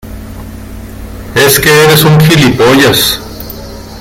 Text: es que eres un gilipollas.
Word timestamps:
es 1.35 1.59
que 1.59 1.83
eres 1.83 2.03
un 2.05 2.19
gilipollas. 2.19 3.19